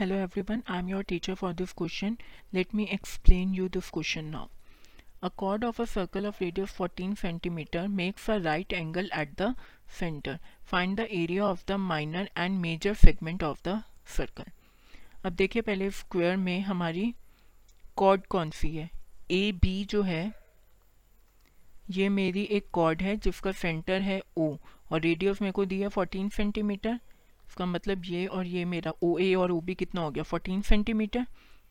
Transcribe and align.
Hello 0.00 0.14
everyone 0.40 0.62
I 0.68 0.78
am 0.78 0.88
your 0.88 1.02
teacher 1.02 1.34
for 1.34 1.52
this 1.52 1.72
question 1.72 2.16
let 2.54 2.74
me 2.74 2.84
explain 2.84 3.54
you 3.54 3.68
this 3.68 3.90
question 3.90 4.24
now 4.24 4.46
a chord 5.22 5.64
of 5.64 5.82
a 5.82 5.84
circle 5.84 6.26
of 6.26 6.44
radius 6.44 6.68
fourteen 6.68 7.14
centimetre 7.14 7.88
makes 7.88 8.30
a 8.30 8.36
right 8.36 8.72
angle 8.72 9.10
at 9.14 9.42
the 9.42 9.54
centre 9.98 10.38
find 10.64 10.96
the 10.96 11.00
area 11.00 11.44
of 11.44 11.64
the 11.68 11.72
minor 11.72 12.30
and 12.38 12.58
major 12.58 12.94
segment 12.94 13.42
of 13.42 13.68
the 13.68 13.82
circle 14.16 14.44
अब 15.24 15.32
देखिए 15.32 15.62
पहले 15.62 15.90
square 15.90 16.36
में 16.36 16.60
हमारी 16.60 17.14
cord 17.96 18.26
कौन 18.26 18.50
सी 18.50 18.76
है? 18.76 18.90
A 19.30 19.52
B 19.52 19.84
जो 19.84 20.02
है, 20.02 20.32
ये 21.90 22.08
मेरी 22.08 22.42
एक 22.42 22.70
कॉर्ड 22.72 23.02
है 23.02 23.16
जिसका 23.16 23.52
सेंटर 23.52 24.00
है 24.00 24.22
ओ 24.36 24.56
और 24.92 25.00
रेडियस 25.00 25.42
मेरे 25.42 25.52
को 25.52 25.64
दिया 25.64 25.80
है 25.80 25.88
फोर्टीन 25.88 26.28
सेंटीमीटर 26.28 27.00
इसका 27.48 27.66
मतलब 27.66 28.02
ये 28.04 28.26
और 28.26 28.46
ये 28.46 28.64
मेरा 28.64 28.92
ओ 29.02 29.18
ए 29.18 29.34
और 29.34 29.50
ओ 29.50 29.60
बी 29.60 29.74
कितना 29.74 30.00
हो 30.00 30.10
गया? 30.10 30.24
14 30.24 30.62
सेंटीमीटर 30.62 31.26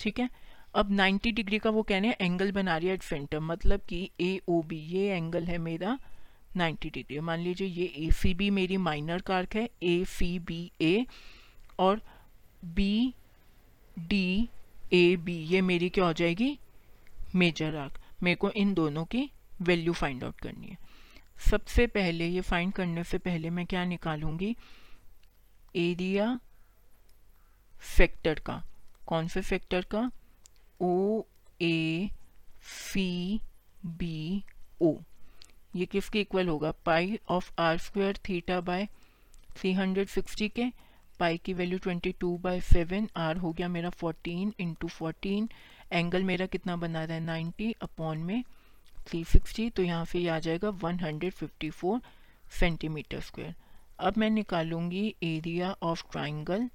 ठीक 0.00 0.18
है? 0.18 0.28
अब 0.74 0.96
90 0.96 1.32
डिग्री 1.32 1.58
का 1.58 1.70
वो 1.70 1.82
कहने 1.82 2.08
हैं 2.08 2.16
एंगल 2.20 2.52
बना 2.52 2.76
रही 2.76 2.88
है 2.88 2.94
एट 2.94 3.02
सेंटर 3.02 3.40
मतलब 3.40 3.80
कि 3.80 4.10
ए 4.20 4.40
ओ 4.48 4.62
बी 4.62 4.76
ये 4.76 5.16
एंगल 5.16 5.44
है 5.44 5.58
मेरा 5.58 5.98
90 6.56 6.92
डिग्री 6.92 7.20
मान 7.20 7.40
लीजिए 7.40 7.68
ये 7.68 7.92
ए 7.96 8.10
सी 8.10 8.34
बी 8.34 8.50
मेरी 8.50 8.76
माइनर 8.76 9.20
कार्क 9.20 9.56
है 9.56 9.68
ए 9.82 10.04
सी 10.04 10.38
बी 10.38 10.70
ए 10.80 11.06
और 11.78 12.00
बी 12.64 13.14
डी 13.98 14.48
ए 14.92 15.16
बी 15.16 15.36
ये 15.36 15.60
मेरी 15.60 15.88
क्या 15.88 16.04
हो 16.04 16.12
जाएगी? 16.12 16.58
मेजर 17.34 17.76
आर्क 17.76 17.98
मेरे 18.22 18.36
को 18.36 18.50
इन 18.50 18.74
दोनों 18.74 19.04
की 19.04 19.30
वैल्यू 19.62 19.92
फाइंड 19.92 20.24
आउट 20.24 20.40
करनी 20.40 20.66
है। 20.66 20.78
सबसे 21.50 21.86
पहले, 21.86 22.26
ये 22.26 22.40
फाइंड 22.40 22.72
करने 22.72 23.04
से 23.04 23.18
पहले 23.18 23.50
मैं 23.50 23.66
क्या 23.66 23.84
निकालूँगी? 23.84 24.56
एरिया 25.74 26.38
फैक्टर 27.96 28.38
का, 28.38 28.62
कौन 29.06 29.28
से 29.28 29.40
फैक्टर 29.40 29.84
का? 29.94 30.10
ओ 30.80 31.22
ए 31.62 32.10
सी 32.62 33.40
बी 33.86 34.42
ओ 34.82 34.94
ये 35.76 35.86
किसके 35.86 36.20
इक्वल 36.20 36.48
होगा? 36.48 36.70
Pi 36.86 37.18
of 37.28 37.50
R 37.58 37.78
square 37.78 38.18
theta 38.28 38.60
by 38.60 38.86
three 39.56 39.72
hundred 39.72 40.08
sixty 40.08 40.48
के 40.48 40.70
पाई 41.18 41.38
की 41.38 41.52
value 41.54 41.78
twenty 41.78 42.12
two 42.20 42.36
by 42.38 42.60
seven 42.60 43.08
R 43.16 43.36
हो 43.36 43.52
गया 43.52 43.68
मेरा 43.68 43.90
फोर्टीन 43.90 44.52
इंटू 44.60 44.88
फोर्टीन 44.88 45.48
एंगल 45.92 46.22
मेरा 46.24 46.46
कितना 46.46 46.76
बना 46.76 47.04
रहा 47.04 47.14
है? 47.14 47.22
नाइन्टी 47.22 47.74
अपॉन 47.82 48.18
में 48.18 48.42
थ्री 49.06 49.24
सिक्सटी 49.24 49.68
तो 49.70 49.82
यहाँ 49.82 50.04
से 50.04 50.18
ये 50.18 50.28
आ 50.28 50.38
जाएगा 50.38 50.68
one 50.82 51.00
hundred 51.00 51.32
fifty 51.32 51.70
four 51.70 52.00
centimetre 52.58 53.20
square 53.20 53.54
अब 54.02 54.16
मैं 54.18 54.28
निकालूँगी 54.30 55.14
area 55.22 55.70
of 55.82 56.02
triangle 56.12 56.68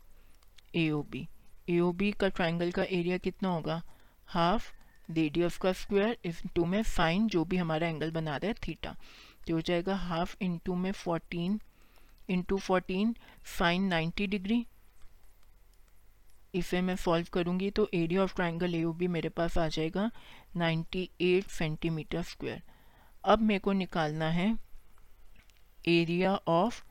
A 0.75 0.89
O 0.89 1.01
B 1.11 1.27
A 1.69 1.79
O 1.79 1.91
B 1.91 2.11
का 2.11 2.27
ट्राइंगल 2.29 2.71
का 2.71 2.83
एरिया 2.83 3.17
कितना 3.17 3.49
होगा? 3.49 3.81
हाफ़ 4.27 4.71
रेडियस 5.09 5.57
का 5.57 5.73
स्क्वायर 5.73 6.17
इंटू 6.25 6.65
में 6.65 6.81
साइन 6.83 7.27
जो 7.27 7.43
भी 7.45 7.57
हमारा 7.57 7.87
एंगल 7.87 8.11
बना 8.11 8.37
रहा 8.37 8.47
है 8.47 8.53
थीटा 8.67 8.95
तो 9.47 9.53
हो 9.53 9.61
जाएगा 9.61 9.95
हाफ़ 9.95 10.35
इंटू 10.41 10.75
में 10.75 10.91
fourteen 10.91 11.59
into 12.29 12.57
fourteen 12.57 13.15
sine 13.59 13.83
ninety 13.83 14.27
degree 14.27 14.65
इसे 16.55 16.81
मैं 16.81 16.95
सॉल्व 16.95 17.27
करूँगी 17.33 17.69
तो 17.71 17.89
area 17.93 18.23
of 18.23 18.35
triangle 18.35 18.75
A 18.75 18.85
B 18.85 19.07
मेरे 19.07 19.29
पास 19.29 19.57
आ 19.57 19.67
जाएगा 19.67 20.09
98 20.57 21.47
सेंटीमीटर 21.49 22.21
स्क्वायर 22.23 22.61
अब 23.23 23.39
मेरे 23.39 23.59
को 23.59 23.71
निकालना 23.73 24.29
है 24.29 24.57
area 25.87 26.35
of 26.47 26.83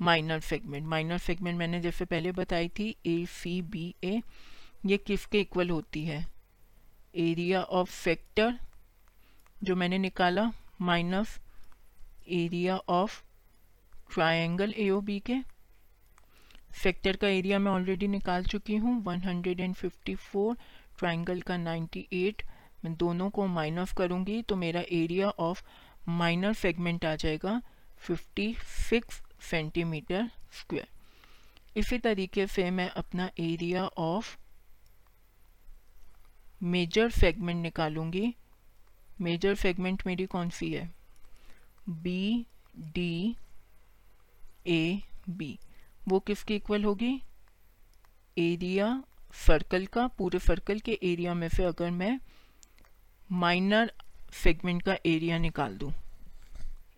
minor 0.00 0.40
segment 0.40 0.86
minor 0.86 1.18
segment 1.18 1.58
मैंने 1.58 1.80
जैसे 1.80 2.04
पहले 2.04 2.32
बताई 2.32 2.68
थी 2.68 2.94
ए 3.06 3.24
सी 3.26 3.60
बी 3.62 3.94
ए 4.04 4.20
ये 4.86 4.96
किसके 4.96 5.40
इक्वल 5.40 5.70
होती 5.70 6.04
है? 6.04 6.26
एरिया 7.16 7.62
ऑफ़ 7.62 7.90
फैक्टर 7.90 8.58
जो 9.62 9.76
मैंने 9.76 9.98
निकाला 9.98 10.50
minus 10.80 11.38
area 12.28 12.76
of 12.88 13.22
triangle 14.14 14.74
A 14.76 14.88
O 14.90 15.00
B 15.00 15.18
के 15.20 15.36
फैक्टर 16.82 17.16
का 17.16 17.28
एरिया 17.28 17.58
मैं 17.58 17.72
ऑलरेडी 17.72 18.08
निकाल 18.08 18.44
चुकी 18.44 18.76
हूँ 18.76 18.94
154 19.04 20.56
ट्रायंगल 20.98 21.40
का 21.40 21.56
98 21.64 22.42
मैं 22.84 22.94
दोनों 22.96 23.28
को 23.30 23.46
माइनस 23.46 23.92
करूँगी 23.92 24.40
तो 24.42 24.56
मेरा 24.56 24.80
एरिया 24.92 25.28
ऑफ़ 25.40 25.62
माइनर 26.08 26.52
सेगमेंट 26.54 27.04
आ 27.04 27.14
जाएगा 27.16 27.60
56 28.10 29.20
सेंटीमीटर 29.50 30.30
स्क्वायर 30.52 30.88
इसी 31.76 31.98
तरीके 31.98 32.46
से 32.46 32.70
मैं 32.70 32.88
अपना 32.90 33.30
एरिया 33.40 33.86
ऑफ़ 33.86 34.36
मेजर 36.62 37.10
सेगमेंट 37.10 37.62
निकालूँगी। 37.62 38.34
मेजर 39.20 39.54
सेगमेंट 39.54 40.02
मेरी 40.06 40.26
कौन 40.26 40.50
सी 40.50 40.72
है? 40.72 40.90
बी 41.88 42.46
डी 42.94 43.36
ए 44.66 45.02
बी 45.28 45.58
वो 46.08 46.20
किसकी 46.20 46.56
इक्वल 46.56 46.84
होगी? 46.84 47.22
एरिया 48.38 49.02
सर्कल 49.46 49.86
का, 49.86 50.06
पूरे 50.06 50.38
सर्कल 50.38 50.80
के 50.80 50.98
एरिया 51.02 51.34
में 51.34 51.48
से 51.48 51.64
अगर 51.64 51.90
मैं 51.90 52.18
माइनर 53.32 53.92
सेगमेंट 54.32 54.82
का 54.82 54.96
एरिया 55.06 55.38
निकाल 55.38 55.76
दूँ। 55.76 55.92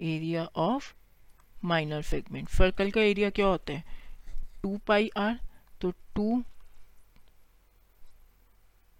Area 0.00 0.44
of 0.56 0.92
minor 1.64 2.02
segment 2.02 2.48
circle 2.48 2.90
का 2.90 3.00
एरिया 3.00 3.30
क्या 3.30 3.46
होता 3.46 3.72
है? 3.72 3.84
टू 4.62 4.76
पाई 4.86 5.10
आर 5.16 5.38
तो 5.80 5.90
टू 6.16 6.42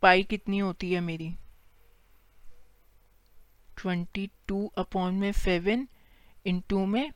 पाई 0.03 0.23
कितनी 0.23 0.59
होती 0.59 0.93
है 0.93 1.01
मेरी? 1.01 1.31
ट्वेंटी 3.77 4.29
टू 4.49 4.67
अपॉन 4.79 5.15
में 5.15 5.31
सेवन 5.33 5.87
इन 6.47 6.63
टू 6.69 6.85
में 6.87 7.11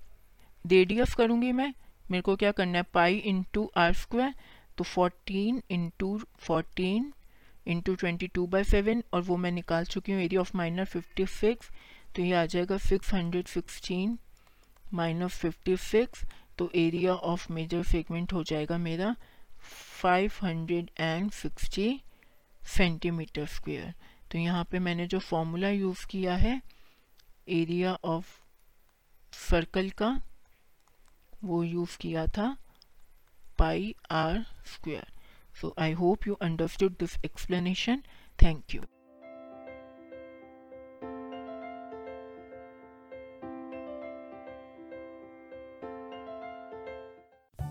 रेडियस 0.64 1.14
करूँगी 1.14 1.52
मैं। 1.52 1.72
मेरे 2.10 2.22
को 2.22 2.36
क्या 2.36 2.52
करना 2.52 2.78
है? 2.78 2.84
पाई 2.94 3.16
इंटू 3.16 3.70
आर 3.76 3.92
स्क्वायर 3.94 4.34
तो 4.78 4.84
fourteen 4.84 5.62
into 5.70 6.18
fourteen 6.38 7.12
into 7.66 7.94
twenty 7.94 8.26
two 8.28 8.46
by 8.46 8.64
seven 8.64 9.02
और 9.12 9.22
वो 9.22 9.36
मैं 9.36 9.50
निकाल 9.52 9.84
चुकी 9.84 10.12
हूँ 10.12 10.20
area 10.22 10.40
of 10.40 10.56
minor 10.56 10.84
fifty 10.84 11.26
six 11.26 11.70
तो 12.16 12.22
ये 12.22 12.32
आ 12.32 12.44
जाएगा 12.46 12.78
six 12.78 13.12
hundred 13.14 13.46
sixteen 13.46 14.18
minus 14.94 15.38
fifty 15.38 15.76
six 15.76 16.24
तो 16.58 16.70
एरिया 16.74 17.14
ऑफ़ 17.14 17.52
मेजर 17.52 17.82
सेगमेंट 17.82 18.32
हो 18.32 18.42
जाएगा 18.44 18.78
मेरा 18.78 19.14
five 20.02 20.32
hundred 20.42 20.90
and 21.00 21.30
sixty 21.30 22.00
centimetre 22.62 23.46
square 23.46 23.94
तो 24.32 24.38
यहाँ 24.38 24.64
पे 24.64 24.78
मैंने 24.78 25.06
जो 25.06 25.18
फॉर्मूला 25.18 25.68
यूज़ 25.70 26.06
किया 26.06 26.34
है 26.36 26.60
एरिया 27.48 27.98
ऑफ़ 28.04 28.26
सर्कल 29.32 29.90
का, 29.90 30.20
वो 31.44 31.62
यूज़ 31.64 31.96
किया 31.98 32.26
था 32.26 32.56
pi 33.58 33.94
r 34.10 34.44
square 34.66 35.06
so 35.60 35.74
I 35.78 35.92
hope 35.92 36.26
you 36.26 36.34
understood 36.34 36.96
this 36.98 37.16
explanation 37.24 38.02
thank 38.42 38.74
you 38.74 38.82